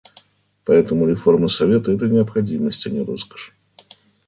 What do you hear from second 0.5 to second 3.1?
Поэтому реформа Совета— это необходимость, а не